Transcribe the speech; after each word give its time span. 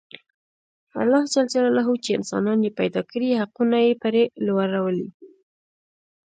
الله 1.01 1.23
ج 1.33 1.35
چې 2.03 2.09
انسانان 2.17 2.59
یې 2.65 2.71
پیدا 2.79 3.01
کړي 3.11 3.29
حقونه 3.41 3.77
یې 3.87 3.93
پرې 4.03 4.23
لورولي. 4.45 5.07